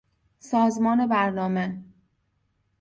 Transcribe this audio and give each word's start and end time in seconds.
سازمان 0.39 1.07
برنامه 1.07 1.83